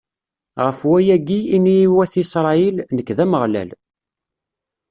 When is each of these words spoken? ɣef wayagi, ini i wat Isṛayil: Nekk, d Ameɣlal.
ɣef 0.65 0.79
wayagi, 0.91 1.39
ini 1.55 1.75
i 1.85 1.91
wat 1.95 2.13
Isṛayil: 2.23 2.75
Nekk, 2.95 3.09
d 3.17 3.19
Ameɣlal. 3.23 3.69